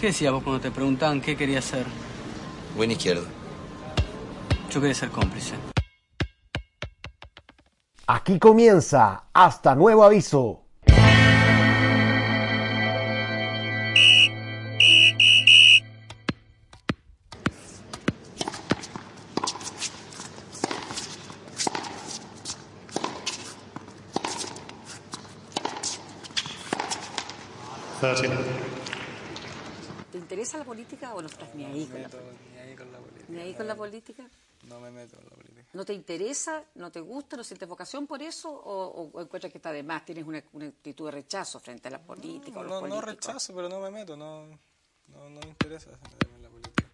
[0.00, 1.84] ¿Qué decías vos cuando te preguntaban qué querías ser?
[2.74, 3.26] Buen izquierdo.
[4.70, 5.52] Yo quería ser cómplice.
[8.06, 10.69] Aquí comienza Hasta Nuevo Aviso.
[31.40, 32.44] Estás ni ahí con la política?
[32.48, 33.26] Ni ahí con la política.
[33.28, 34.30] ¿Ni ahí con la política?
[34.68, 35.66] No me meto en la política.
[35.72, 36.62] ¿No te interesa?
[36.74, 37.36] ¿No te gusta?
[37.36, 38.50] ¿No sientes vocación por eso?
[38.50, 40.04] ¿O, o encuentras que está de más?
[40.04, 43.54] ¿Tienes una, una actitud de rechazo frente a la política o los No, no rechazo,
[43.54, 44.16] pero no me meto.
[44.16, 46.84] No, no, no me interesa meterme en la política.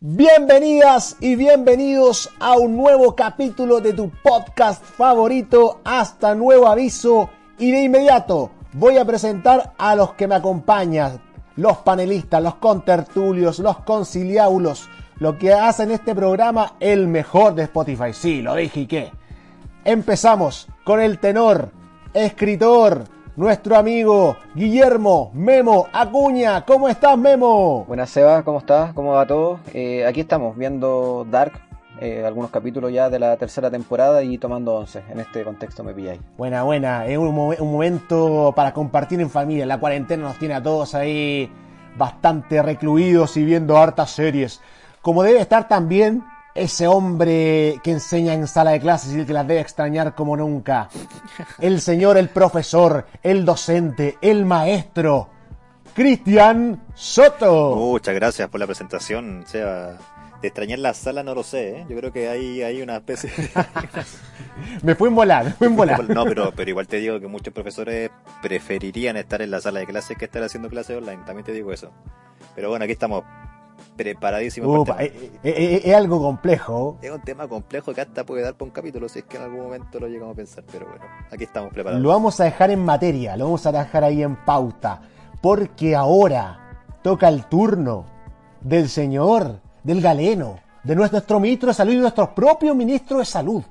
[0.00, 7.30] Bienvenidas y bienvenidos a un nuevo capítulo de tu podcast favorito Hasta Nuevo Aviso.
[7.58, 11.22] Y de inmediato voy a presentar a los que me acompañan,
[11.56, 14.88] los panelistas, los contertulios, los conciliábulos,
[15.18, 18.12] lo que hacen este programa el mejor de Spotify.
[18.12, 19.12] Sí, lo dije y qué.
[19.84, 21.70] Empezamos con el tenor,
[22.12, 23.04] escritor,
[23.36, 26.64] nuestro amigo Guillermo Memo Acuña.
[26.64, 27.84] ¿Cómo estás, Memo?
[27.86, 28.92] Buenas, Seba, ¿cómo estás?
[28.94, 29.60] ¿Cómo va todo?
[29.72, 31.60] Eh, aquí estamos viendo Dark,
[32.00, 35.02] eh, algunos capítulos ya de la tercera temporada y tomando once.
[35.10, 36.20] En este contexto me pilláis.
[36.36, 37.06] Buena, buena.
[37.06, 39.66] Es un, mo- un momento para compartir en familia.
[39.66, 41.50] La cuarentena nos tiene a todos ahí
[41.96, 44.60] bastante recluidos y viendo hartas series.
[45.02, 49.46] Como debe estar también ese hombre que enseña en sala de clases y que las
[49.46, 50.88] debe extrañar como nunca.
[51.60, 55.28] El señor, el profesor, el docente, el maestro.
[55.94, 57.76] Cristian Soto.
[57.76, 59.44] Muchas gracias por la presentación.
[60.44, 61.86] De extrañar la sala no lo sé, ¿eh?
[61.88, 63.30] Yo creo que hay, hay una especie...
[64.82, 66.08] Me fue en volar, me fue en volar.
[66.08, 68.10] no, pero, pero igual te digo que muchos profesores
[68.42, 71.22] preferirían estar en la sala de clases que estar haciendo clases online.
[71.24, 71.90] También te digo eso.
[72.54, 73.24] Pero bueno, aquí estamos
[73.96, 75.40] preparadísimos Upa, para el eh, tema.
[75.44, 76.98] eh, eh, es algo complejo.
[77.02, 79.44] Es un tema complejo que hasta puede dar por un capítulo si es que en
[79.44, 80.64] algún momento lo llegamos a pensar.
[80.70, 82.02] Pero bueno, aquí estamos preparados.
[82.02, 85.00] Lo vamos a dejar en materia, lo vamos a dejar ahí en pauta,
[85.40, 88.06] porque ahora toca el turno
[88.60, 93.62] del señor, del galeno, de nuestro ministro de salud y nuestro propio ministro de salud,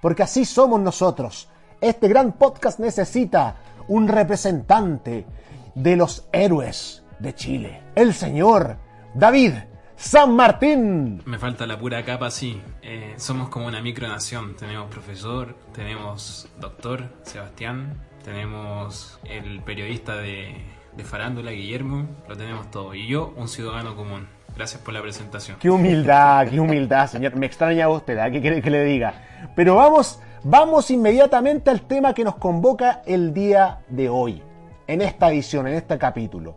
[0.00, 1.48] porque así somos nosotros.
[1.80, 3.56] Este gran podcast necesita
[3.88, 5.26] un representante
[5.74, 8.76] de los héroes de Chile, el señor
[9.14, 9.54] David
[10.02, 11.22] San Martín.
[11.26, 12.60] Me falta la pura capa, sí.
[12.82, 14.56] Eh, somos como una micronación.
[14.56, 20.56] Tenemos profesor, tenemos doctor Sebastián, tenemos el periodista de,
[20.96, 22.94] de farándula Guillermo, lo tenemos todo.
[22.96, 24.26] Y yo, un ciudadano común.
[24.56, 25.56] Gracias por la presentación.
[25.58, 27.34] Qué humildad, qué humildad, señor.
[27.36, 28.30] Me extraña a usted, ¿ah?
[28.30, 29.14] ¿qué quiere que le diga?
[29.56, 34.42] Pero vamos, vamos inmediatamente al tema que nos convoca el día de hoy,
[34.86, 36.56] en esta edición, en este capítulo.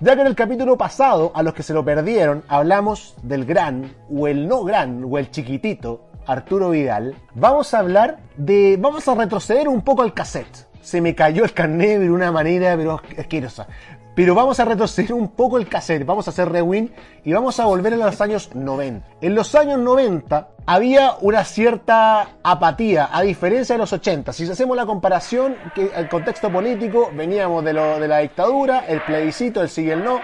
[0.00, 3.94] Ya que en el capítulo pasado, a los que se lo perdieron, hablamos del gran,
[4.10, 8.76] o el no gran, o el chiquitito, Arturo Vidal, vamos a hablar de.
[8.80, 10.66] Vamos a retroceder un poco al cassette.
[10.84, 13.66] Se me cayó el carnet de una manera, pero asquerosa.
[14.14, 16.90] Pero vamos a retroceder un poco el cassette, vamos a hacer rewind
[17.24, 19.04] y vamos a volver a los años 90.
[19.22, 24.32] En los años 90 había una cierta apatía, a diferencia de los 80.
[24.32, 29.00] Si hacemos la comparación, que el contexto político, veníamos de, lo, de la dictadura, el
[29.00, 30.20] plebiscito, el sí y el no,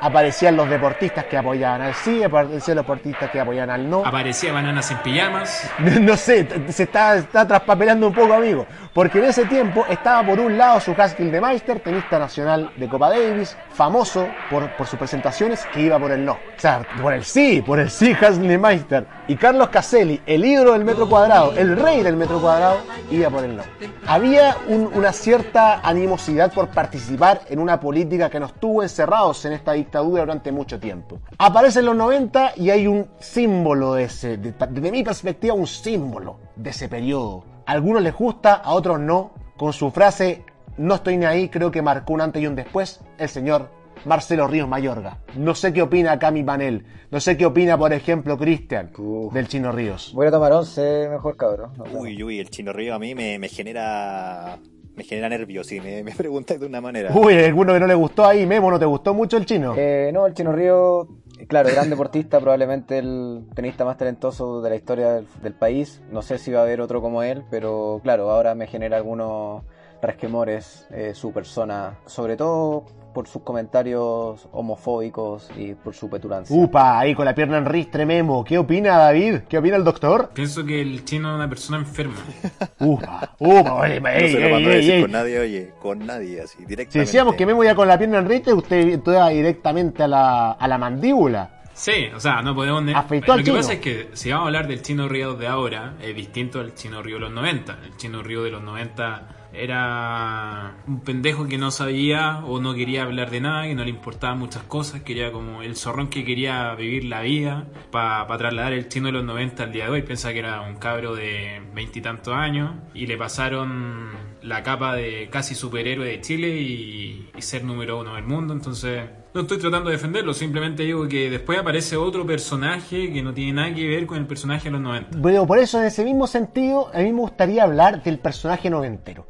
[0.00, 4.04] aparecían los deportistas que apoyaban al sí, aparecían los deportistas que apoyaban al no.
[4.04, 5.70] Aparecía bananas en pijamas.
[6.00, 8.66] No sé, t- se está, está traspapelando un poco, amigo.
[8.94, 10.94] Porque en ese tiempo estaba por un lado su
[11.30, 16.10] de Meister, tenista nacional de Copa Davis, famoso por, por sus presentaciones, que iba por
[16.12, 16.32] el no.
[16.32, 18.12] O sea, por el sí, por el sí
[18.48, 19.06] de Meister.
[19.28, 23.44] Y Carlos Caselli, el ídolo del metro cuadrado, el rey del metro cuadrado, iba por
[23.44, 23.62] el no.
[24.06, 29.54] Había un- una cierta animosidad por participar en una política que nos tuvo encerrados en
[29.54, 31.18] esta dictadura durante mucho tiempo.
[31.38, 35.66] Aparece en los 90 y hay un símbolo de ese, de- desde mi perspectiva, un
[35.66, 37.44] símbolo de ese periodo.
[37.66, 39.32] A algunos les gusta, a otros no.
[39.56, 40.44] Con su frase,
[40.76, 43.68] no estoy ni ahí, creo que marcó un antes y un después, el señor
[44.04, 45.18] Marcelo Ríos Mayorga.
[45.36, 46.84] No sé qué opina acá mi panel.
[47.10, 48.90] No sé qué opina, por ejemplo, Cristian,
[49.32, 50.12] del Chino Ríos.
[50.14, 51.72] Voy a tomar once mejor, cabrón.
[51.76, 54.58] No, Uy, uy, el chino río a mí me, me genera...
[54.94, 57.10] Me genera nervios, si me, me preguntas de una manera.
[57.14, 59.72] Uy, alguno que no le gustó ahí, Memo, ¿no te gustó mucho el chino?
[59.74, 61.08] Eh, no, el Chino Río,
[61.48, 66.02] claro, gran deportista, probablemente el tenista más talentoso de la historia del, del país.
[66.10, 69.62] No sé si va a haber otro como él, pero claro, ahora me genera algunos
[70.02, 72.84] resquemores eh, su persona, sobre todo
[73.14, 76.56] por sus comentarios homofóbicos y por su petulancia.
[76.56, 78.42] Upa, ahí con la pierna en ristre, Memo.
[78.42, 79.40] ¿Qué opina David?
[79.48, 80.30] ¿Qué opina el doctor?
[80.32, 82.16] Pienso que el chino es una persona enferma.
[82.80, 85.02] Upa, upa, oye, No ey, se lo ey, decir ey.
[85.02, 86.98] con nadie, oye, con nadie, así, Si directamente.
[87.00, 90.52] decíamos que Memo ya con la pierna en ristre, usted entonces va directamente a la,
[90.52, 91.60] a la mandíbula.
[91.74, 92.82] Sí, o sea, no podemos...
[92.82, 93.56] al Lo que chino.
[93.56, 96.74] pasa es que si vamos a hablar del chino río de ahora, es distinto al
[96.74, 97.78] chino río de los 90.
[97.84, 99.22] El chino río de los 90
[99.52, 103.90] era un pendejo que no sabía o no quería hablar de nada, que no le
[103.90, 108.88] importaban muchas cosas, quería como el zorrón que quería vivir la vida para trasladar el
[108.88, 110.02] chino de los 90 al día de hoy.
[110.02, 114.10] Pensaba que era un cabro de veintitantos años y le pasaron
[114.42, 118.54] la capa de casi superhéroe de Chile y ser número uno del mundo.
[118.54, 119.02] Entonces,
[119.34, 123.54] no estoy tratando de defenderlo, simplemente digo que después aparece otro personaje que no tiene
[123.54, 125.16] nada que ver con el personaje de los 90.
[125.18, 129.26] Bueno, por eso en ese mismo sentido, a mí me gustaría hablar del personaje noventero.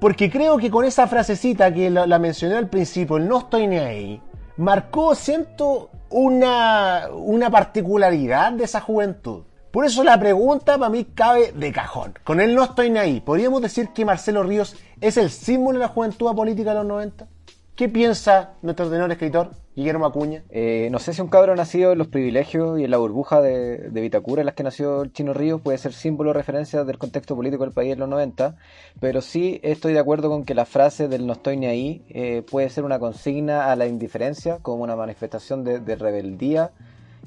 [0.00, 3.76] Porque creo que con esa frasecita que la, mencioné al principio, el no estoy ni
[3.76, 4.20] ahí,
[4.56, 9.44] marcó, siento, una, una particularidad de esa juventud.
[9.70, 12.14] Por eso la pregunta para mí cabe de cajón.
[12.24, 13.20] Con él no estoy ni ahí.
[13.20, 17.26] ¿Podríamos decir que Marcelo Ríos es el símbolo de la juventud política de los 90?
[17.76, 20.44] ¿Qué piensa nuestro tenor escritor, Guillermo Acuña?
[20.50, 23.90] Eh, no sé si un cabro nacido en los privilegios y en la burbuja de,
[23.92, 27.34] Vitacura en las que nació el Chino Ríos puede ser símbolo de referencia del contexto
[27.34, 28.54] político del país en los 90,
[29.00, 32.44] pero sí estoy de acuerdo con que la frase del no estoy ni ahí eh,
[32.48, 36.70] puede ser una consigna a la indiferencia, como una manifestación de rebeldía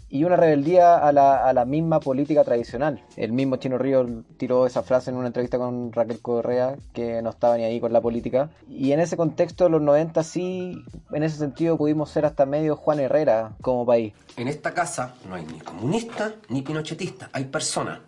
[0.09, 3.04] y una rebeldía a la, a la misma política tradicional.
[3.15, 7.30] El mismo Chino Ríos tiró esa frase en una entrevista con Raquel Correa, que no
[7.30, 8.50] estaba ni ahí con la política.
[8.69, 13.00] Y en ese contexto, los 90 sí, en ese sentido, pudimos ser hasta medio Juan
[13.00, 14.13] Herrera como país.
[14.38, 18.00] En esta casa no hay ni comunista ni pinochetista, hay personas.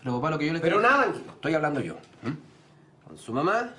[0.00, 1.96] Pero papá, lo que yo le Pero nada, estoy hablando yo.
[3.06, 3.70] Con su mamá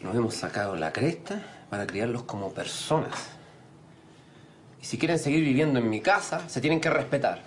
[0.00, 1.40] nos hemos sacado la cresta
[1.70, 3.30] para criarlos como personas.
[4.84, 7.38] Y si quieren seguir viviendo en mi casa, se tienen que respetar.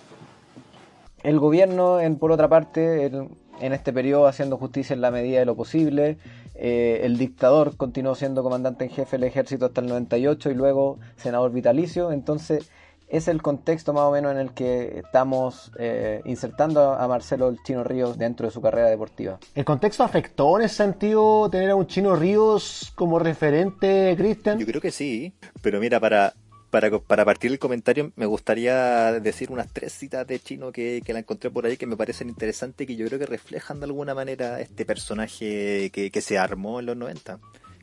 [1.22, 3.28] El gobierno, en, por otra parte, el-
[3.60, 6.18] en este periodo haciendo justicia en la medida de lo posible.
[6.56, 10.98] Eh, el dictador continuó siendo comandante en jefe del ejército hasta el 98 y luego
[11.16, 12.10] senador vitalicio.
[12.10, 12.70] Entonces,
[13.08, 17.62] es el contexto más o menos en el que estamos eh, insertando a Marcelo el
[17.62, 19.38] Chino Ríos dentro de su carrera deportiva.
[19.54, 24.58] ¿El contexto afectó en ese sentido tener a un Chino Ríos como referente, Cristian?
[24.58, 25.32] Yo creo que sí,
[25.62, 26.34] pero mira, para,
[26.70, 31.12] para, para partir el comentario me gustaría decir unas tres citas de chino que, que
[31.12, 33.86] la encontré por ahí que me parecen interesantes y que yo creo que reflejan de
[33.86, 37.38] alguna manera este personaje que, que se armó en los 90.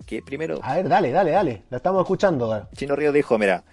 [0.05, 1.63] Que primero, A ver, dale, dale, dale.
[1.69, 2.67] La estamos escuchando.
[2.75, 3.63] Chino Río dijo, mira,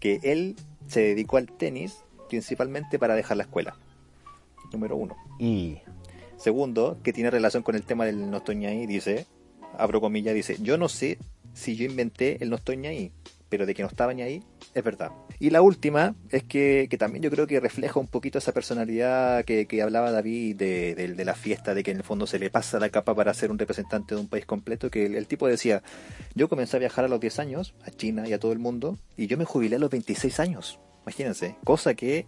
[0.00, 0.56] que él
[0.86, 3.76] se dedicó al tenis principalmente para dejar la escuela.
[4.72, 5.16] Número uno.
[5.38, 5.78] Y
[6.44, 9.26] Segundo, que tiene relación con el tema del no estoy ni ahí, dice,
[9.78, 11.16] abro comillas, dice, yo no sé
[11.54, 13.12] si yo inventé el no estoy ni ahí,
[13.48, 14.42] pero de que no estaba ni ahí,
[14.74, 15.12] es verdad.
[15.38, 19.66] Y la última es que, también yo creo que refleja un poquito esa personalidad que,
[19.82, 22.78] hablaba David de, de- de la fiesta, de que en el fondo se le pasa
[22.80, 25.82] la capa para ser un representante de un país completo, que el, el tipo decía,
[26.34, 28.98] yo comencé a viajar a los 10 años, a China y a todo el mundo,
[29.16, 32.26] y yo me jubilé a los 26 años, imagínense, cosa que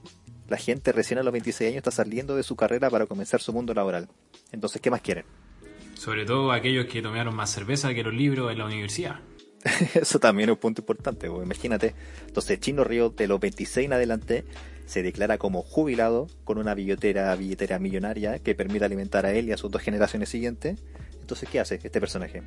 [0.48, 3.52] la gente recién a los 26 años está saliendo de su carrera para comenzar su
[3.52, 4.08] mundo laboral.
[4.52, 5.24] Entonces, ¿qué más quieren?
[5.94, 9.16] Sobre todo aquellos que tomaron más cerveza que los libros en la universidad.
[9.94, 11.94] Eso también es un punto importante, pues, imagínate.
[12.26, 14.44] Entonces, Chino Río, de los 26 en adelante,
[14.86, 19.52] se declara como jubilado con una billetera, billetera millonaria que permite alimentar a él y
[19.52, 20.78] a sus dos generaciones siguientes.
[21.20, 22.42] Entonces, ¿qué hace este personaje?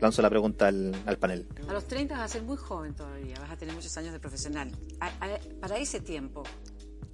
[0.00, 1.48] Lanzo la pregunta al, al panel.
[1.68, 4.20] A los 30 vas a ser muy joven todavía, vas a tener muchos años de
[4.20, 4.70] profesional.
[5.00, 6.44] A- a- para ese tiempo,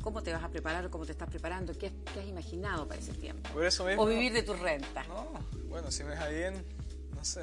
[0.03, 1.73] ¿cómo te vas a preparar o cómo te estás preparando?
[1.79, 3.49] ¿Qué, has- qué has imaginado para ese tiempo?
[3.55, 4.03] Por eso mismo.
[4.03, 5.09] O vivir de tus rentas.
[5.09, 5.33] No,
[5.71, 6.63] bueno, si me deja bien,
[7.15, 7.41] no sé.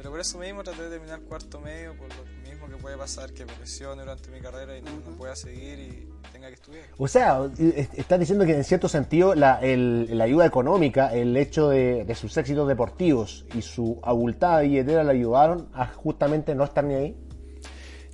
[0.00, 3.34] Pero por eso mismo traté de terminar cuarto medio, por lo mismo que puede pasar,
[3.34, 6.84] que me lesione durante mi carrera y no, no pueda seguir y tenga que estudiar.
[6.96, 11.36] O sea, est- estás diciendo que en cierto sentido la, el- la ayuda económica, el
[11.36, 16.64] hecho de, de sus éxitos deportivos y su abultada billetera le ayudaron a justamente no
[16.64, 17.16] estar ni ahí.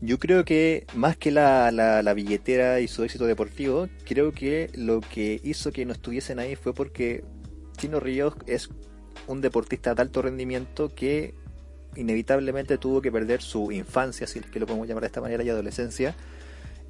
[0.00, 4.71] Yo creo que más que la, la, la billetera y su éxito deportivo, creo que
[4.75, 7.23] lo que hizo que no estuviesen ahí fue porque
[7.76, 8.71] Chino Ríos es
[9.28, 11.35] un deportista de alto rendimiento que
[11.97, 15.43] inevitablemente tuvo que perder su infancia, si es que lo podemos llamar de esta manera,
[15.43, 16.15] y adolescencia,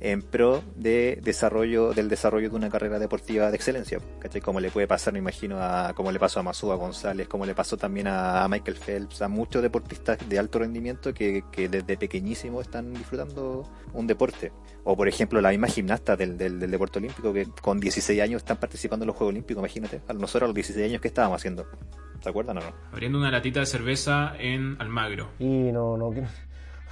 [0.00, 4.40] en pro de desarrollo del desarrollo de una carrera deportiva de excelencia, ¿cachai?
[4.40, 7.54] Como le puede pasar, me imagino, a como le pasó a Masúa González, como le
[7.54, 12.60] pasó también a Michael Phelps, a muchos deportistas de alto rendimiento que, que desde pequeñísimo
[12.60, 14.52] están disfrutando un deporte.
[14.84, 18.58] O por ejemplo, la misma gimnasta del, del, deporte olímpico que con 16 años están
[18.58, 21.66] participando en los Juegos Olímpicos, imagínate, nosotros a los 16 años que estábamos haciendo.
[22.20, 22.72] ¿Se acuerdan o no?
[22.92, 25.30] Abriendo una latita de cerveza en Almagro.
[25.38, 26.12] Y no, no,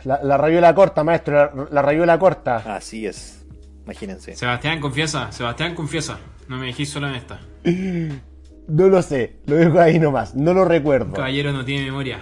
[0.05, 2.57] la, la rayuela corta, maestro, la, la rayuela corta.
[2.77, 3.47] Así es,
[3.85, 4.37] imagínense.
[4.37, 6.19] Sebastián, confiesa, Sebastián, confiesa.
[6.49, 7.41] No me dijiste solo en esta.
[8.67, 11.13] No lo sé, lo dejo ahí nomás, no lo recuerdo.
[11.13, 12.19] caballero no tiene memoria.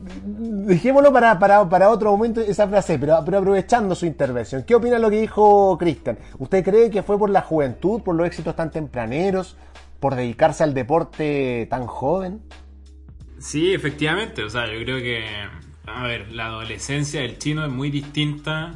[0.00, 4.64] Dejémoslo para, para, para, otro momento esa frase, pero, pero aprovechando su intervención.
[4.64, 6.18] ¿Qué opina lo que dijo Cristian?
[6.38, 9.56] ¿Usted cree que fue por la juventud, por los éxitos tan tempraneros,
[10.02, 12.42] por dedicarse al deporte tan joven?
[13.38, 14.42] Sí, efectivamente.
[14.42, 15.24] O sea, yo creo que
[15.86, 18.74] a ver, la adolescencia del chino es muy distinta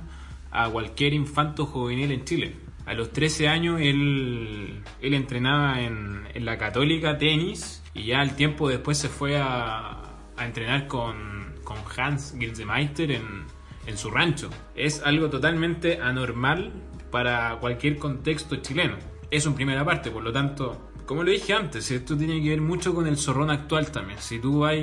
[0.52, 2.54] a cualquier infanto juvenil en Chile.
[2.84, 8.36] A los 13 años él, él entrenaba en, en, la católica tenis y ya al
[8.36, 10.02] tiempo después se fue a,
[10.36, 13.44] a entrenar con, con Hans Gilsemeister en,
[13.86, 14.50] en su rancho.
[14.76, 16.72] Es algo totalmente anormal
[17.10, 18.96] para cualquier contexto chileno.
[19.32, 22.60] Es un primera parte, por lo tanto, como lo dije antes, esto tiene que ver
[22.60, 24.18] mucho con el zorrón actual también.
[24.20, 24.74] Si tú vas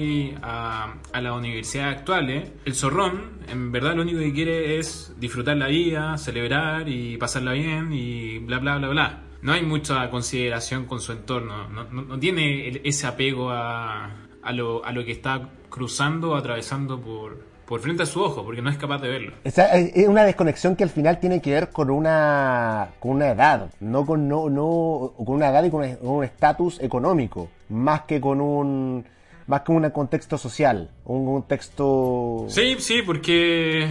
[0.42, 5.58] a, a las universidades actuales, el zorrón en verdad lo único que quiere es disfrutar
[5.58, 9.24] la vida, celebrar y pasarla bien y bla bla bla bla.
[9.42, 14.10] No hay mucha consideración con su entorno, no, tiene ese apego a,
[14.54, 18.62] lo, a lo que está cruzando o atravesando por, por frente a su ojo, porque
[18.62, 19.34] no es capaz de verlo.
[19.44, 24.06] es una desconexión que al final tiene que ver con una, con una edad, no
[24.06, 29.04] con, no, no, con una edad y con un estatus económico, más que con un
[29.48, 32.46] más que un contexto social, un contexto...
[32.48, 33.90] Sí, sí, porque...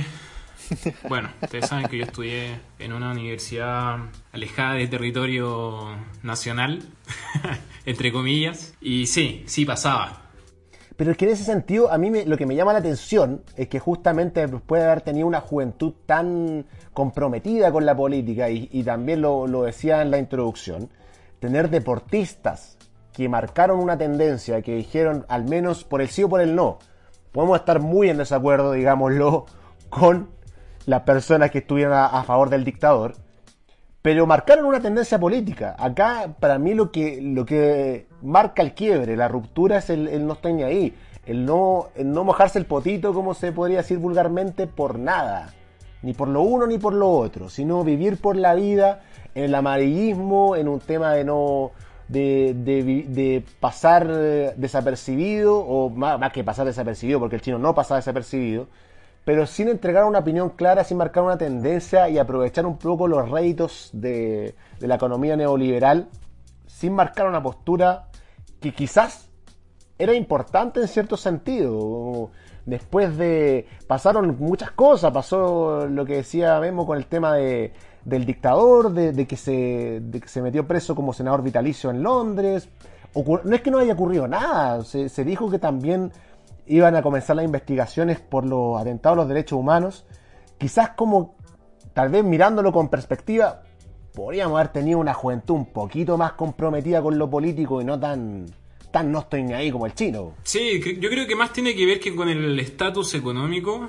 [1.09, 3.99] Bueno, ustedes saben que yo estudié en una universidad
[4.31, 5.89] alejada del territorio
[6.23, 6.85] nacional,
[7.85, 10.22] entre comillas, y sí, sí pasaba.
[11.03, 13.43] Pero es que en ese sentido, a mí me, lo que me llama la atención
[13.57, 18.85] es que justamente después de haber tenido una juventud tan comprometida con la política, y,
[18.85, 20.91] también lo, lo, decía en la introducción,
[21.41, 22.79] tener deportistas
[23.13, 26.79] que marcaron una tendencia, que dijeron al menos por el sí o por el no,
[27.33, 29.47] podemos estar muy en desacuerdo, digámoslo,
[29.89, 30.29] con
[30.87, 33.17] las personas que estuvieron a, a favor del dictador,
[34.03, 35.77] pero marcaron una tendencia política.
[35.79, 40.37] Acá, para mí, lo que, lo que marca el quiebre, la ruptura, es el, no
[40.45, 40.95] ni ahí.
[41.25, 45.55] El no, el no mojarse el potito, como se podría decir vulgarmente, por nada.
[46.03, 47.49] Ni por lo uno ni por lo otro.
[47.49, 49.03] Sino vivir por la vida
[49.37, 51.71] en el amarillismo, en un tema de no.
[52.09, 54.09] de, de, de pasar
[54.57, 58.67] desapercibido, o más que pasar desapercibido, porque el chino no pasa desapercibido
[59.25, 63.31] pero sin entregar una opinión clara, sin marcar una tendencia y aprovechar un poco los
[63.31, 66.09] réditos de, de, la economía neoliberal,
[66.67, 68.09] sin marcar una postura
[68.61, 69.29] que quizás
[69.99, 72.31] era importante en cierto sentido.
[72.67, 73.67] Después de...
[73.87, 77.73] pasaron muchas cosas, pasó lo que decía Memo con el tema de,
[78.05, 82.03] del dictador, de, de, que se, de que se metió preso como senador vitalicio en
[82.03, 82.69] Londres.
[83.15, 86.13] No es que no haya ocurrido nada, se, se dijo que también
[86.67, 90.05] iban a comenzar las investigaciones por los atentados a los derechos humanos,
[90.59, 91.37] quizás como,
[91.93, 93.63] tal vez mirándolo con perspectiva,
[94.15, 98.47] podríamos haber tenido una juventud un poquito más comprometida con lo político y no tan,
[98.91, 100.35] tan no estoy ahí como el chino.
[100.45, 103.89] Sí, yo creo que más tiene que ver que con el estatus económico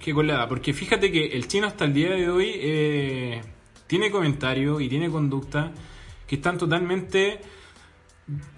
[0.00, 3.40] que con la edad, porque fíjate que el chino hasta el día de hoy eh,
[3.86, 5.70] tiene comentarios y tiene conducta
[6.26, 7.38] que están totalmente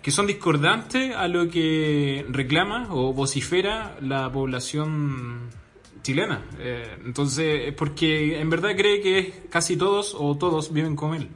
[0.02, 5.50] que son discordantes a lo que reclama o vocifera la población
[6.02, 6.44] chilena.
[6.60, 11.28] Eh, entonces, es porque en verdad cree que casi todos o todos viven con él.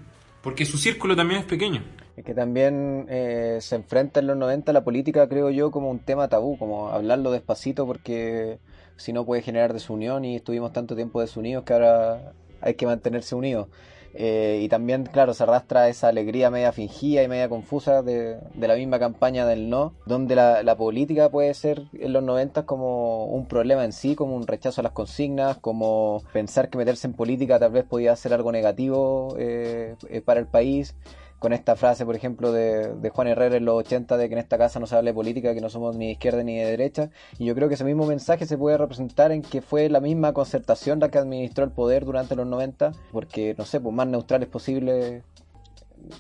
[0.43, 1.83] Porque su círculo también es pequeño.
[2.17, 5.99] Es que también eh, se enfrenta en los 90 la política, creo yo, como un
[5.99, 8.59] tema tabú, como hablarlo despacito porque
[8.97, 13.35] si no puede generar desunión y estuvimos tanto tiempo desunidos que ahora hay que mantenerse
[13.35, 13.69] unidos.
[14.15, 18.75] Eh, y también, claro, se arrastra esa alegría media fingida y media confusa de, la
[18.75, 23.47] misma campaña del no, donde la, la, política puede ser en los 90 como un
[23.47, 27.59] problema en sí, como un rechazo a las consignas, como pensar que meterse en política
[27.59, 30.95] tal vez podía ser algo negativo eh, eh, para el país
[31.41, 34.39] con esta frase, por ejemplo, de, de, Juan Herrera en los 80 de que en
[34.39, 36.67] esta casa no se hable de política, que no somos ni de izquierda ni de
[36.67, 37.11] derecha.
[37.39, 40.35] Y yo creo que ese mismo mensaje se puede representar en que fue la misma
[40.35, 44.49] concertación la que administró el poder durante los 90, porque, no sé, pues más neutrales
[44.51, 45.23] posible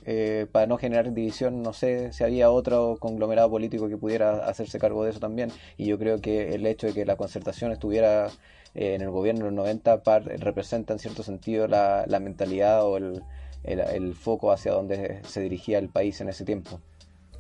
[0.07, 4.79] eh, para no generar división, no sé si había otro conglomerado político que pudiera hacerse
[4.79, 5.51] cargo de eso también.
[5.77, 8.29] Y yo creo que el hecho de que la concertación estuviera
[8.75, 10.03] eh, en el gobierno de los 90
[10.39, 13.23] representa en cierto sentido la, mentalidad o el,
[13.65, 16.81] el, foco hacia donde se dirigía el país en ese tiempo.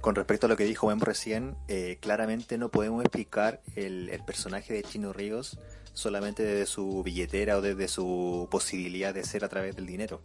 [0.01, 4.25] Con respecto a lo que dijo Ben recién, eh, claramente no podemos explicar el, el
[4.25, 5.59] personaje de Chino Ríos
[5.93, 10.23] solamente desde su billetera o desde su posibilidad de ser a través del dinero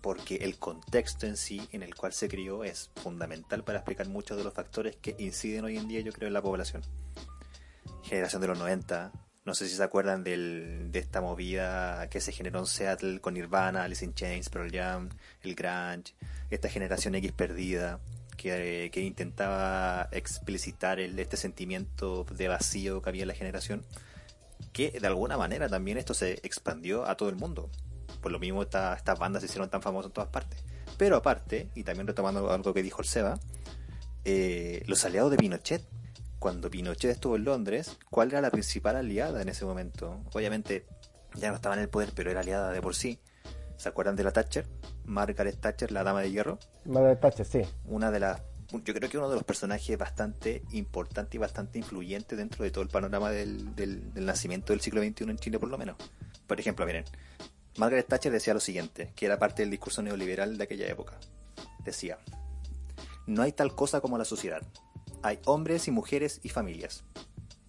[0.00, 4.36] porque el contexto en sí en el cual se crió es fundamental para explicar muchos
[4.36, 6.82] de los factores que inciden hoy en día, yo creo, en la población.
[8.04, 9.12] Generación de los 90,
[9.48, 13.34] no sé si se acuerdan del, de esta movida que se generó en Seattle con
[13.34, 15.08] Nirvana, Alice in Chains, Pearl Jam,
[15.42, 16.14] el grunge,
[16.50, 17.98] esta generación X perdida,
[18.36, 23.84] que, que intentaba explicitar el, este sentimiento de vacío que había en la generación,
[24.72, 27.68] que de alguna manera también esto se expandió a todo el mundo
[28.20, 30.62] por lo mismo estas bandas se hicieron tan famosas en todas partes.
[30.96, 33.38] Pero aparte, y también retomando algo que dijo el Seba,
[34.24, 35.82] eh, los aliados de Pinochet.
[36.38, 40.20] Cuando Pinochet estuvo en Londres, ¿cuál era la principal aliada en ese momento?
[40.32, 40.86] Obviamente
[41.34, 43.20] ya no estaba en el poder, pero era aliada de por sí.
[43.76, 44.66] ¿Se acuerdan de la Thatcher?
[45.04, 46.58] Margaret Thatcher, la dama de hierro.
[46.84, 47.62] Margaret Thatcher, sí.
[47.84, 52.36] Una de las yo creo que uno de los personajes bastante importante y bastante influyente
[52.36, 55.70] dentro de todo el panorama del, del, del, nacimiento del siglo XXI en Chile, por
[55.70, 55.96] lo menos.
[56.46, 57.04] Por ejemplo, miren,
[57.78, 61.18] Margaret Thatcher decía lo siguiente, que era parte del discurso neoliberal de aquella época.
[61.82, 62.18] Decía,
[63.26, 64.62] no hay tal cosa como la sociedad.
[65.22, 67.04] Hay hombres y mujeres y familias.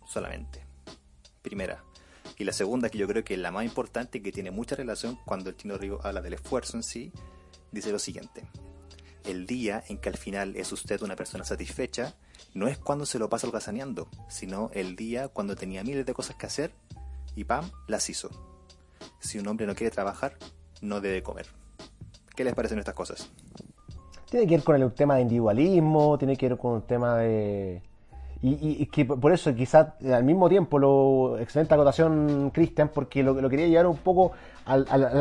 [0.08, 0.66] Solamente.
[1.42, 1.84] Primera.
[2.38, 4.76] Y la segunda, que yo creo que es la más importante y que tiene mucha
[4.76, 7.12] relación cuando el Chino Río habla del esfuerzo en sí,
[7.72, 8.48] dice lo siguiente.
[9.26, 12.16] El día en que al final es usted una persona satisfecha,
[12.54, 16.38] no es cuando se lo pasa holgazaneando, sino el día cuando tenía miles de cosas
[16.38, 16.72] que hacer
[17.36, 18.30] y pam, las hizo
[19.20, 20.38] si un hombre no quiere trabajar,
[20.82, 21.48] no debe comer.
[22.36, 23.30] ¿Qué les parecen estas cosas?
[24.30, 27.82] Tiene que ver con el tema de individualismo, tiene que ver con el tema de...
[28.42, 33.50] Y, que por eso quizás al mismo tiempo lo excelente acotación Cristian porque lo, lo,
[33.50, 34.32] quería llevar un poco
[34.66, 34.78] a,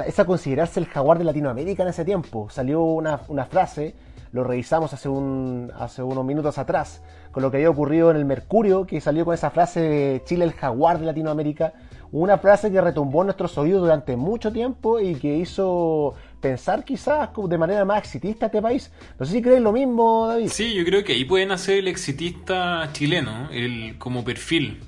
[0.06, 2.48] esa considerarse el jaguar de Latinoamérica en ese tiempo.
[2.48, 3.96] Salió una, una frase
[4.32, 8.24] lo revisamos hace, un, hace unos minutos atrás, con lo que había ocurrido en el
[8.24, 11.72] Mercurio, que salió con esa frase de Chile el jaguar de Latinoamérica,
[12.10, 17.30] una frase que retumbó en nuestros oídos durante mucho tiempo y que hizo pensar quizás
[17.36, 18.90] de manera más exitista este país.
[19.18, 20.48] No sé si crees lo mismo, David.
[20.48, 24.80] Sí, yo creo que ahí pueden hacer el exitista chileno, el como perfil.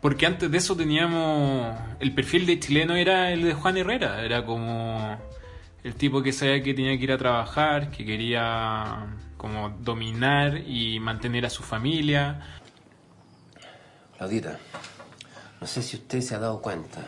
[0.00, 1.74] Porque antes de eso teníamos.
[1.98, 4.22] El perfil de chileno era el de Juan Herrera.
[4.22, 5.18] Era como
[5.82, 11.00] el tipo que sabía que tenía que ir a trabajar, que quería como dominar y
[11.00, 12.40] mantener a su familia.
[14.16, 14.58] Claudita,
[15.60, 17.00] no sé si usted se ha dado cuenta,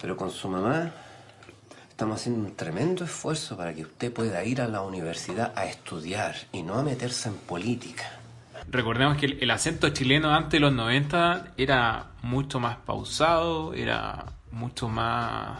[0.00, 0.92] pero con su mamá
[2.00, 6.34] estamos haciendo un tremendo esfuerzo para que usted pueda ir a la universidad a estudiar
[6.50, 8.18] y no a meterse en política.
[8.70, 14.88] Recordemos que el, acento chileno antes de los 90 era mucho más pausado, era mucho
[14.88, 15.58] más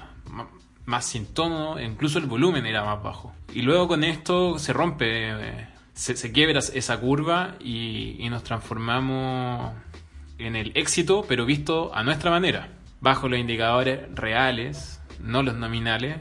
[0.86, 3.34] más sin tono, incluso el volumen era más bajo.
[3.52, 9.74] Y luego con esto se rompe, eh, se, quiebra esa curva y, nos transformamos
[10.38, 12.68] en el éxito, pero visto a nuestra manera,
[13.02, 16.16] bajo los indicadores reales, no los nominales.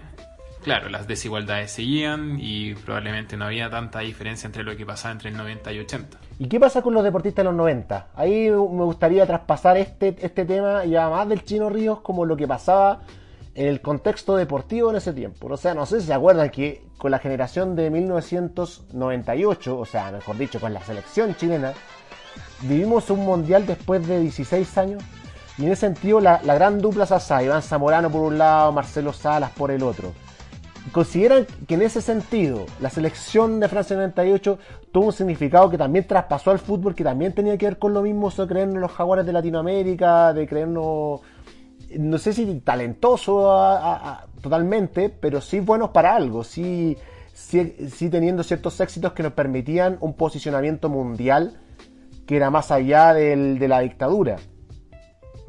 [0.64, 5.30] Claro, las desigualdades seguían y probablemente no había tanta diferencia entre lo que pasaba entre
[5.30, 6.18] el 90 y 80.
[6.38, 8.08] ¿Y qué pasa con los deportistas de los 90?
[8.16, 12.48] Ahí me gustaría traspasar este, este tema ya más del Chino Ríos como lo que
[12.48, 13.02] pasaba
[13.56, 15.48] en el contexto deportivo en ese tiempo.
[15.48, 20.12] O sea, no sé si se acuerdan que con la generación de 1998, o sea,
[20.12, 21.74] mejor dicho, con la selección chilena,
[22.62, 25.04] vivimos un mundial después de 16 años.
[25.60, 29.52] Y en ese sentido, la, gran dupla Sasa, Iván Zamorano por un lado, Marcelo Salas
[29.52, 30.14] por el otro.
[30.94, 34.58] ¿Consideran que en ese sentido la selección de Francia 98
[34.94, 38.02] tuvo un significado que también traspasó al fútbol, que también tenía que ver con lo
[38.02, 41.20] mismo, de creernos los jaguares de Latinoamérica, de creernos
[41.98, 43.52] no sé si talentoso
[44.42, 46.98] totalmente, pero sí buenos para algo, sí,
[47.34, 51.58] sí, teniendo ciertos éxitos que nos permitían un posicionamiento mundial
[52.26, 54.38] que era más allá de la dictadura.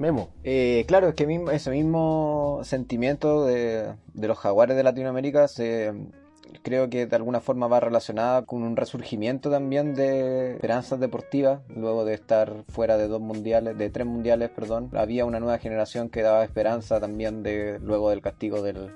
[0.00, 0.30] Memo.
[0.44, 5.92] Eh, claro, es que ese mismo sentimiento de, de los jaguares de Latinoamérica se,
[6.62, 12.04] creo que de alguna forma va relacionada con un resurgimiento también de esperanzas deportivas, luego
[12.04, 16.22] de estar fuera de dos mundiales, de tres mundiales, perdón, había una nueva generación que
[16.22, 18.92] daba esperanza también de luego del castigo del,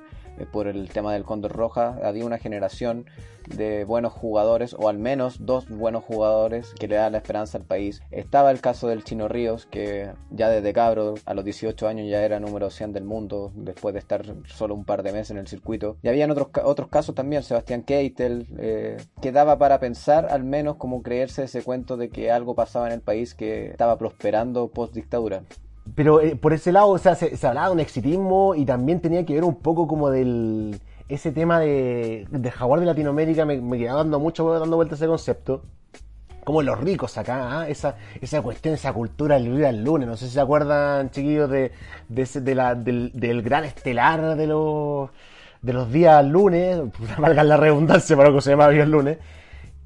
[0.52, 3.06] por el tema del Cóndor Roja, había una generación
[3.48, 7.64] de buenos jugadores, o al menos dos buenos jugadores que le dan la esperanza al
[7.64, 8.02] país.
[8.10, 12.24] Estaba el caso del Chino Ríos, que ya desde cabro, a los 18 años ya
[12.24, 15.46] era número 100 del mundo, después de estar solo un par de meses en el
[15.46, 15.96] circuito.
[16.02, 20.76] Y habían otros, otros casos también, Sebastián Keitel, eh, que daba para pensar al menos
[20.76, 24.94] como creerse ese cuento de que algo pasaba en el país que estaba prosperando post
[24.94, 25.42] dictadura.
[25.94, 29.24] Pero eh, por ese lado, o sea, se, hablaba de un exitismo y también tenía
[29.24, 33.78] que ver un poco como del ese tema de, de jaguar de Latinoamérica, me, me
[33.78, 35.62] quedaba dando mucho dando vuelta ese concepto.
[36.44, 37.68] Como los ricos acá, ¿ah?
[37.68, 40.06] esa, esa cuestión, esa cultura del día al lunes.
[40.06, 41.72] No sé si se acuerdan, chiquillos, de,
[42.08, 45.08] de, ese, de la, del, del gran estelar de los,
[45.62, 46.80] de los días lunes,
[47.18, 49.18] valga la redundancia para lo que se llama el lunes,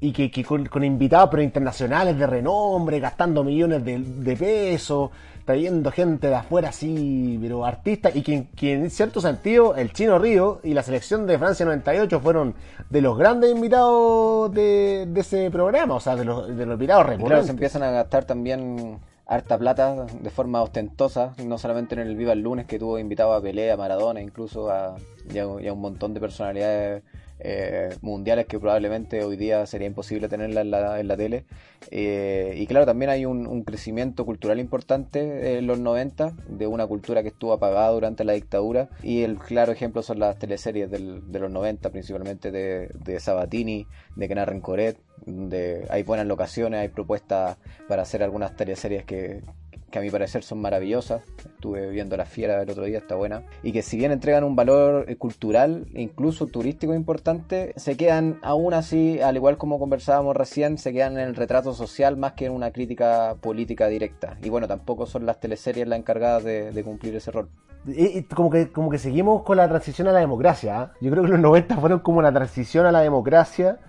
[0.01, 5.11] y que, con, invitados pero internacionales de renombre, gastando millones de pesos,
[5.49, 10.19] trayendo gente de afuera así, pero artistas, y que, que, en cierto sentido el Chino
[10.19, 12.53] Río y la selección de Francia 98 fueron
[12.87, 17.07] de los grandes invitados de, de ese programa, o sea, de los, de los invitados
[17.07, 17.29] recurrentes.
[17.29, 22.15] Claro, se empiezan a gastar también harta plata de forma ostentosa, no solamente en el
[22.15, 26.19] Viva el Lunes que tuvo invitado a Pelé, a Maradona, incluso a, un montón de
[26.19, 27.03] personalidades
[27.37, 31.45] eh, mundiales que probablemente hoy día sería imposible tenerla en la, en la tele.
[31.91, 37.21] Eh, y claro, también hay un, crecimiento cultural importante en los 90, de una cultura
[37.21, 38.89] que estuvo apagada durante la dictadura.
[39.03, 44.27] Y el claro ejemplo son las teleseries de los 90, principalmente de, de Sabatini, de
[44.27, 44.97] Kenan Rencoret.
[45.25, 49.41] De, hay buenas locaciones, hay propuestas para hacer algunas teleseries que,
[49.89, 51.21] que a mi parecer son maravillosas.
[51.37, 53.43] Estuve viendo La Fiera el otro día, está buena.
[53.63, 58.73] Y que si bien entregan un valor cultural e incluso turístico importante, se quedan aún
[58.73, 62.53] así, al igual como conversábamos recién, se quedan en el retrato social más que en
[62.53, 64.37] una crítica política directa.
[64.43, 67.49] Y bueno, tampoco son las teleseries las encargadas de, de cumplir ese rol.
[67.87, 70.83] Y, como que como que seguimos con la transición a la democracia.
[70.83, 70.97] ¿eh?
[71.01, 73.79] Yo creo que los 90 fueron como la transición a la democracia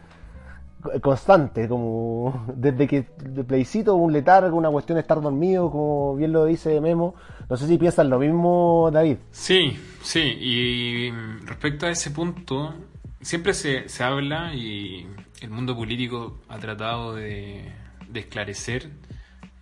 [1.00, 6.32] constante, como desde que el plebiscito, un letargo, una cuestión de estar dormido, como bien
[6.32, 7.14] lo dice Memo.
[7.48, 9.16] No sé si piensas lo mismo, David.
[9.30, 11.10] Sí, sí, y
[11.44, 12.74] respecto a ese punto,
[13.20, 15.06] siempre se, se habla y
[15.40, 17.72] el mundo político ha tratado de,
[18.08, 18.90] de esclarecer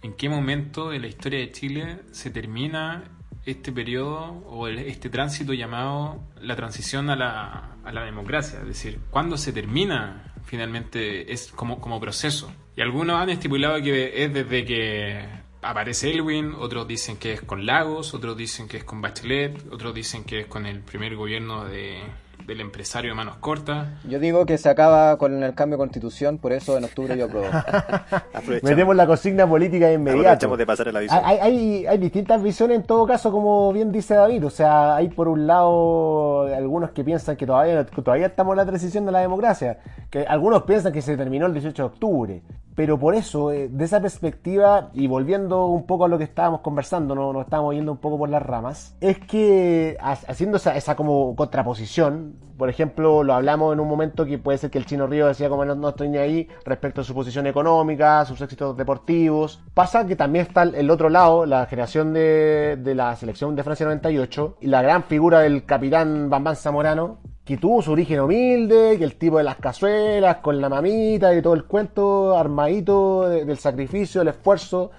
[0.03, 3.05] en qué momento de la historia de Chile se termina
[3.47, 9.01] este periodo o este tránsito llamado la transición a la, a la democracia, es decir,
[9.11, 12.51] cuándo se termina finalmente es como, como proceso.
[12.75, 15.29] Y algunos han estipulado que es desde que
[15.61, 19.95] aparece Elwin, otros dicen que es con Lagos, otros dicen que es con Bachelet, otros
[19.95, 22.01] dicen que es con el primer gobierno de,
[22.47, 23.89] del empresario de manos cortas.
[24.09, 27.27] Yo digo que se acaba con el cambio de constitución, por eso en octubre yo
[27.27, 27.49] apruebo.
[28.63, 30.47] Metemos la consigna política inmediata.
[30.47, 31.15] de pasar el aviso.
[31.23, 34.47] Hay, hay, hay, distintas visiones en todo caso, como bien dice David.
[34.47, 38.57] O sea, hay por un lado algunos que piensan que todavía, que todavía estamos en
[38.57, 39.79] la transición de la democracia.
[40.11, 42.43] Que algunos piensan que se terminó el 18 de octubre.
[42.79, 46.61] Pero por eso, eh, de esa perspectiva, y volviendo un poco a lo que estábamos
[46.61, 51.35] conversando, no nos estábamos yendo un poco por las ramas, es que haciendo esa, como
[51.35, 55.27] contraposición, por ejemplo, lo hablamos en un momento que puede ser que el Chino Río
[55.27, 59.61] decía como no, no, estoy ahí respecto a su posición económica, sus éxitos deportivos.
[59.75, 63.87] Pasa que también está el otro lado, la generación de, de la selección de Francia
[63.87, 69.05] 98 y la gran figura del capitán Bambán Zamorano, que tuvo su origen humilde, que
[69.05, 73.57] el tipo de las cazuelas, con la mamita y todo el cuento armadito de, del
[73.57, 74.91] sacrificio, el esfuerzo,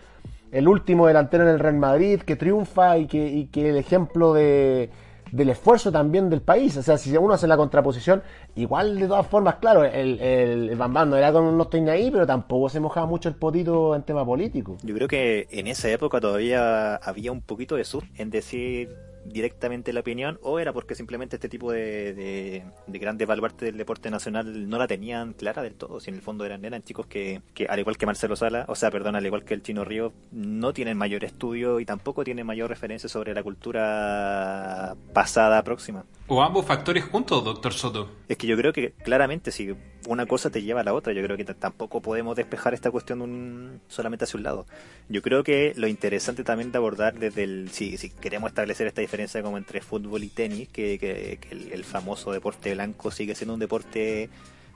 [0.51, 4.33] el último delantero en el Real Madrid que triunfa y que, y que el ejemplo
[4.33, 4.89] de,
[5.31, 6.75] del esfuerzo también del país.
[6.75, 8.23] O sea, si uno hace la contraposición,
[8.55, 12.09] igual de todas formas, claro, el, el, el Bambam no era con no estoy ahí,
[12.09, 14.75] pero tampoco se mojaba mucho el potito en tema político.
[14.81, 18.89] Yo creo que en esa época todavía había un poquito de sus en decir
[19.25, 23.77] directamente la opinión o era porque simplemente este tipo de, de, de grandes baluartes del
[23.77, 27.05] deporte nacional no la tenían clara del todo, si en el fondo eran, eran chicos
[27.07, 29.85] que, que al igual que Marcelo Sala, o sea, perdón, al igual que el Chino
[29.85, 36.05] Río, no tienen mayor estudio y tampoco tienen mayor referencia sobre la cultura pasada próxima.
[36.31, 38.07] O ambos factores juntos, doctor Soto.
[38.27, 39.75] Es que yo creo que claramente si
[40.07, 43.23] una cosa te lleva a la otra, yo creo que tampoco podemos despejar esta cuestión
[43.23, 44.67] un, solamente hacia un lado.
[45.09, 49.01] Yo creo que lo interesante también de abordar desde el, si, si queremos establecer esta
[49.01, 53.33] diferencia como entre fútbol y tenis, que, que, que el, el, famoso deporte blanco sigue
[53.33, 54.29] siendo un deporte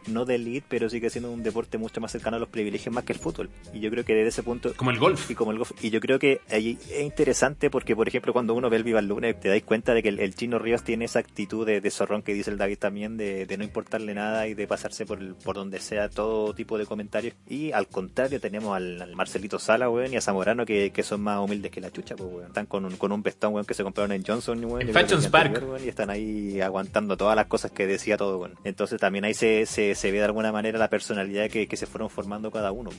[0.08, 3.04] no de elite, pero sigue siendo un deporte mucho más cercano a los privilegios más
[3.04, 3.50] que el fútbol.
[3.74, 4.74] Y yo creo que desde ese punto...
[4.76, 5.30] Como el golf.
[5.30, 5.72] Y como el golf.
[5.82, 9.00] Y yo creo que ahí es interesante porque, por ejemplo, cuando uno ve el Viva
[9.00, 12.22] el Lunes, te dais cuenta de que el, Chino Ríos tiene esa actitud de, zorrón
[12.24, 15.80] que dice el David también, de, no importarle nada y de pasarse por, por donde
[15.80, 17.36] sea todo tipo de comentarios.
[17.48, 21.39] Y al contrario, tenemos al, Marcelito Sala, weón, y a Zamorano que, que, son más
[21.39, 22.48] humildes que la chucha, pues, weón.
[22.48, 24.88] Están con un, con un vestón, weón, que se compraron en Johnson, weón.
[24.89, 25.62] Fashion Spark.
[25.84, 28.56] y están ahí aguantando todas las cosas que decía todo, weón.
[28.63, 31.86] Entonces también ahí se, se, se ve de alguna manera la personalidad que, que se
[31.86, 32.89] fueron formando cada uno.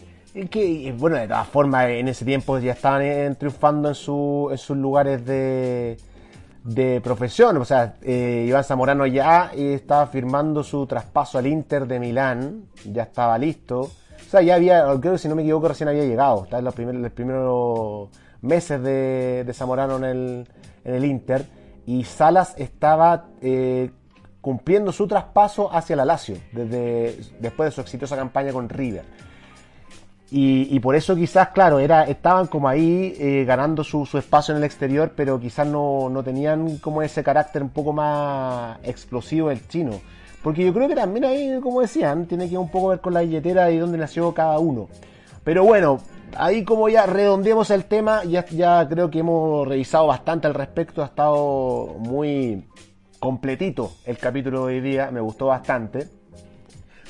[0.51, 4.77] Que, bueno, de todas formas, en ese tiempo ya estaban triunfando en, su, en sus
[4.77, 5.97] lugares de,
[7.03, 7.57] profesión.
[7.59, 13.05] O sea, eh, Iván Zamorano ya estaba firmando su traspaso al Inter de Milán, ya
[13.05, 13.81] estaba listo.
[13.81, 16.45] O sea, ya había, creo que si no me equivoco, recién había llegado.
[16.45, 18.09] Estaba en los primeros, los primeros
[18.41, 20.49] meses de, de Zamorano en el,
[20.85, 21.47] en el Inter.
[21.87, 23.91] Y Salas estaba eh,
[24.45, 29.03] cumpliendo su traspaso hacia la Lazio, desde, después de su exitosa campaña con River.
[30.31, 34.65] Y, por eso quizás, claro, era, estaban como ahí eh, ganando su, espacio en el
[34.65, 39.99] exterior, pero quizás no, tenían como ese carácter un poco más explosivo el chino.
[40.43, 43.21] Porque yo creo que también ahí, como decían, tiene que un poco ver con la
[43.21, 44.89] billetera y dónde nació cada uno.
[45.43, 46.01] Pero bueno,
[46.37, 51.01] ahí como ya redondeemos el tema, ya, ya creo que hemos revisado bastante al respecto,
[51.03, 52.67] ha estado muy
[53.25, 56.09] completito el capítulo de hoy día, me gustó bastante.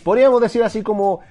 [0.05, 1.22] Podríamos decir así como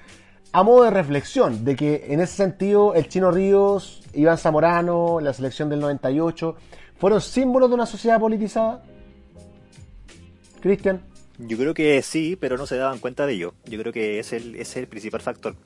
[0.52, 5.32] a modo de reflexión, de que en ese sentido el Chino Ríos, Iván Zamorano, la
[5.32, 6.56] selección del 98,
[6.98, 8.82] fueron símbolos de una sociedad politizada.
[10.60, 11.00] Cristian.
[11.38, 13.54] Yo creo que sí, pero no se daban cuenta de ello.
[13.64, 15.56] Yo creo que es el, es el principal factor.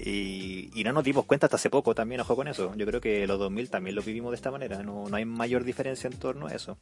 [0.00, 2.74] Y, no nos dimos cuenta hasta hace poco también, ojo con eso.
[2.74, 4.82] Yo creo que los 2000 también lo vivimos de esta manera.
[4.82, 6.76] No, no hay mayor diferencia en torno a eso.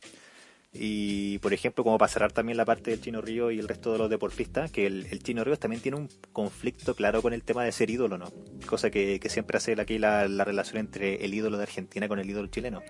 [0.74, 3.92] Y por ejemplo, como para cerrar también la parte del Chino Río y el resto
[3.92, 7.62] de los deportistas, que el, Chino Río también tiene un conflicto claro con el tema
[7.62, 8.32] de ser ídolo, ¿no?
[8.66, 12.48] Cosa que, siempre hace aquí la, relación entre el ídolo de Argentina con el ídolo
[12.48, 12.82] chileno.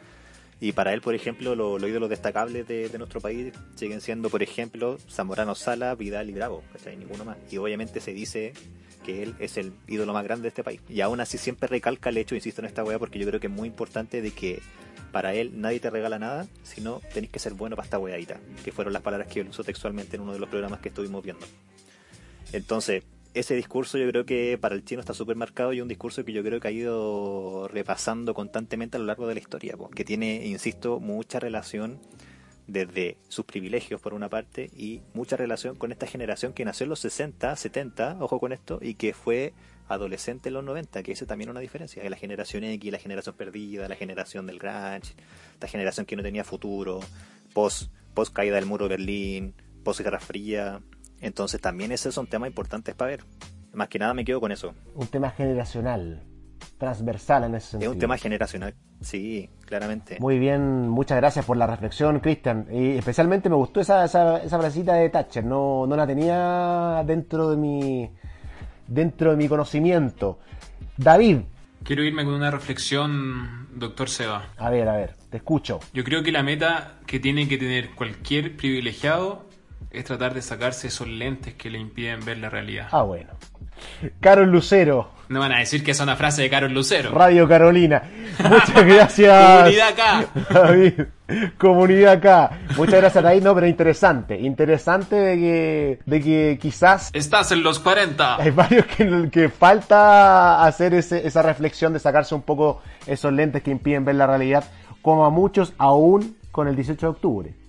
[0.61, 4.97] Y para él, por ejemplo, los ídolos destacables de, nuestro país siguen siendo, por ejemplo,
[5.11, 6.97] Zamorano Sala, Vidal y Bravo, ¿cachai?
[6.97, 7.37] Ninguno más.
[7.51, 8.53] Y obviamente se dice
[9.05, 10.81] que él es el ídolo más grande de este país.
[10.89, 13.49] Y aún así siempre recalca el hecho, insisto en esta wea, porque yo creo que
[13.49, 14.63] es muy importante de que
[15.13, 18.73] para él nadie te regala nada, sino tenés que ser bueno para esta weadita, que
[18.73, 21.47] fueron las palabras que él usó textualmente en uno de los programas que estuvimos viendo.
[22.53, 26.25] Entonces, ese discurso yo creo que para el chino está súper marcado y un discurso
[26.25, 30.05] que yo creo que ha ido repasando constantemente a lo largo de la historia, que
[30.05, 31.99] tiene, insisto, mucha relación
[32.67, 36.91] desde sus privilegios por una parte y mucha relación con esta generación que nació en
[36.91, 39.53] los 60, 70, ojo con esto, y que fue
[39.93, 42.09] adolescente en los 90, que ese también es una diferencia.
[42.09, 45.15] La generación X, la generación perdida, la generación del grunge,
[45.55, 47.01] esta generación que no tenía futuro,
[47.53, 50.81] post, post caída del muro de Berlín, post Guerra Fría.
[51.21, 53.25] Entonces también esos son temas importantes para ver.
[53.73, 54.75] Más que nada me quedo con eso.
[54.95, 56.23] Un tema generacional,
[56.79, 57.93] transversal en ese sentido.
[57.93, 60.19] Es un tema generacional, sí, claramente.
[60.21, 62.67] Muy bien, muchas gracias por la reflexión, Cristian.
[62.71, 67.51] Y especialmente me gustó esa, esa, esa frasita de Thatcher, no, no la tenía dentro
[67.51, 68.11] de mi
[68.93, 70.39] dentro de mi conocimiento.
[70.97, 71.39] David.
[71.85, 74.51] Quiero irme con una reflexión, doctor Seba.
[74.57, 75.81] A ver, a ver, te escucho.
[75.93, 79.47] Yo creo que la meta que tiene que tener cualquier privilegiado
[79.91, 82.89] es tratar de sacarse esos lentes que le impiden ver la realidad.
[82.93, 83.31] Ah, bueno.
[84.21, 85.11] Carol Lucero.
[85.29, 87.11] No van a decir que es una frase de Carol Lucero.
[87.11, 88.03] Radio Carolina.
[88.39, 89.57] Muchas gracias.
[89.57, 90.27] Comunidad acá.
[90.51, 90.93] David.
[91.57, 92.59] Comunidad acá.
[92.77, 93.43] Muchas gracias, David.
[93.43, 94.39] No, pero interesante.
[94.39, 97.09] Interesante de que, de que quizás.
[97.15, 98.43] Estás en los 40.
[98.43, 103.71] Hay varios que, que falta hacer esa reflexión de sacarse un poco esos lentes que
[103.71, 104.65] impiden ver la realidad,
[105.01, 107.62] como a muchos aún con el 18 de octubre.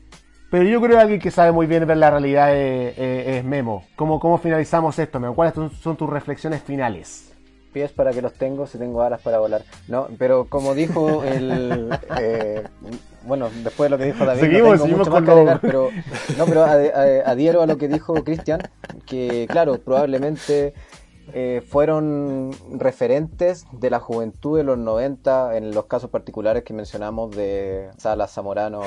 [0.54, 3.86] Pero yo creo que alguien que sabe muy bien ver la realidad es, Memo.
[3.96, 5.34] ¿Cómo, ¿Cómo finalizamos esto, Memo?
[5.34, 7.34] ¿Cuáles son tus reflexiones finales?
[7.72, 9.64] Pies para que los tengo si tengo alas para volar.
[9.88, 11.90] No, pero como dijo el...
[12.20, 12.62] Eh,
[13.24, 15.90] bueno, después de lo que dijo David, seguimos, no tengo mucho más que agregar, pero,
[16.38, 18.62] no, pero adhiero a lo que dijo Cristian,
[19.08, 20.76] que claro, probablemente
[21.32, 27.32] eh, fueron referentes de la juventud de los 90 en los casos particulares que mencionamos
[27.32, 28.82] de Salas Zamorano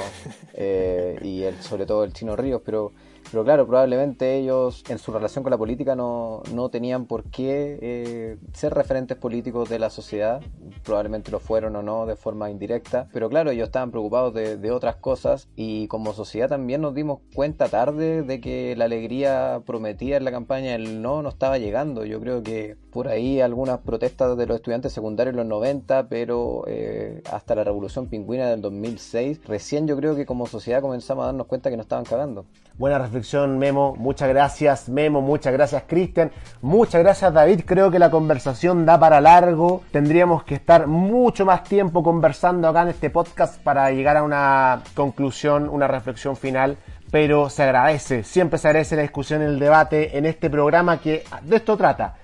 [0.55, 2.92] eh, y el, sobre todo el Chino Ríos, pero
[3.31, 7.79] pero claro, probablemente ellos en su relación con la política no, no tenían por qué
[7.83, 10.43] eh, ser referentes políticos de la sociedad,
[10.85, 14.71] probablemente lo fueron o no de forma indirecta, pero claro, ellos estaban preocupados de, de
[14.71, 15.49] otras cosas.
[15.57, 20.31] Y como sociedad también nos dimos cuenta tarde de que la alegría prometida en la
[20.31, 22.05] campaña no no estaba llegando.
[22.05, 26.65] Yo creo que por ahí algunas protestas de los estudiantes secundarios en los 90, pero
[26.67, 31.27] eh, hasta la revolución pingüina del 2006, recién yo creo que como sociedad comenzamos a
[31.27, 32.47] darnos cuenta que nos estaban cagando.
[32.79, 33.95] Buena reflexión, Memo.
[33.99, 35.21] Muchas gracias, Memo.
[35.21, 36.31] Muchas gracias, Cristian.
[36.63, 37.65] Muchas gracias, David.
[37.67, 39.83] Creo que la conversación da para largo.
[39.93, 44.83] Tendríamos que estar mucho más tiempo conversando acá en este podcast para llegar a una
[44.95, 46.79] conclusión, una reflexión final.
[47.11, 51.57] Pero se agradece, siempre se agradece la discusión, el debate en este programa que de
[51.57, 52.17] esto trata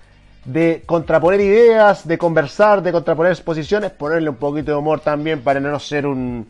[0.44, 5.60] de contraponer ideas, de conversar, de contraponer exposiciones, ponerle un poquito de humor también para
[5.60, 6.48] no ser un,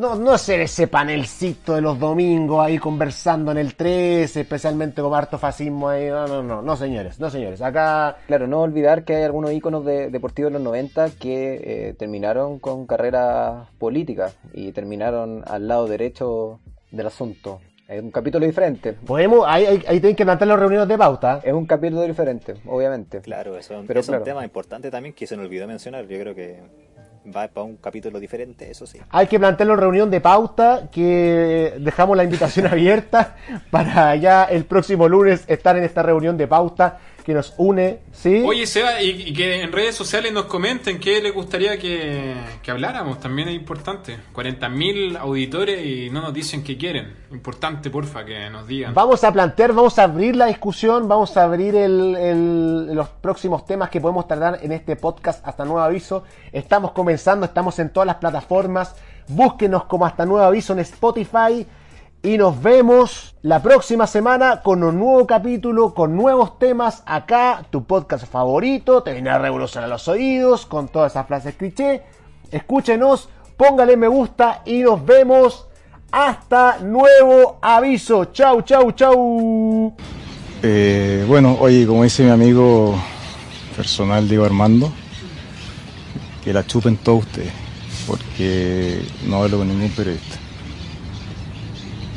[0.00, 5.14] no, no ser ese panelcito de los domingos ahí conversando en el 13, especialmente con
[5.14, 6.08] harto fascismo ahí.
[6.08, 7.60] No, no, no, no, señores, no, señores.
[7.60, 8.16] Acá.
[8.26, 12.58] Claro, no olvidar que hay algunos íconos de, deportivos de los 90 que eh, terminaron
[12.58, 17.60] con carreras políticas y terminaron al lado derecho del asunto.
[17.90, 18.92] Es un capítulo diferente.
[18.92, 21.40] Podemos, ahí, ahí, ahí tienen que plantear las reuniones de pauta.
[21.42, 23.20] Es un capítulo diferente, obviamente.
[23.20, 26.06] Claro, eso Pero es un tema importante también que se nos olvidó mencionar.
[26.06, 26.60] Yo creo que
[27.26, 29.00] va para un capítulo diferente, eso sí.
[29.10, 33.34] Hay que plantearlo en reunión de pauta, que dejamos la invitación abierta
[33.72, 38.42] para ya el próximo lunes estar en esta reunión de pauta que nos une, ¿sí?
[38.46, 43.20] Oye, Seba, y, que en redes sociales nos comenten qué les gustaría que, que habláramos,
[43.20, 44.16] también es importante.
[44.34, 47.14] 40.000 auditores y no nos dicen qué quieren.
[47.30, 48.94] Importante, porfa, que nos digan.
[48.94, 53.90] Vamos a plantear, vamos a abrir la discusión, vamos a abrir el, los próximos temas
[53.90, 56.24] que podemos tratar en este podcast hasta nuevo aviso.
[56.52, 58.94] Estamos comenzando, estamos en todas las plataformas.
[59.28, 61.66] Búsquenos como hasta nuevo aviso en Spotify
[62.22, 67.84] y nos vemos la próxima semana con un nuevo capítulo, con nuevos temas acá, tu
[67.84, 72.02] podcast favorito, te viene a revolucionar los oídos con todas esas frases cliché.
[72.50, 75.66] Escúchenos, póngale me gusta y nos vemos
[76.12, 78.26] hasta nuevo aviso.
[78.26, 79.94] Chau, chau, chau.
[80.62, 83.00] Eh, bueno, oye, como dice mi amigo
[83.74, 84.92] personal Diego Armando,
[86.44, 87.52] que la chupen todos ustedes,
[88.06, 90.39] porque no hablo con ningún periodista.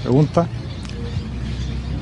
[0.04, 0.48] ¿Pregunta?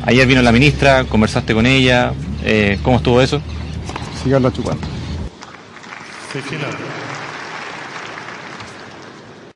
[0.05, 2.11] Ayer vino la ministra, conversaste con ella,
[2.43, 3.39] eh, ¿cómo estuvo eso?
[4.23, 4.85] Síganla chupando.
[6.33, 6.39] Sí,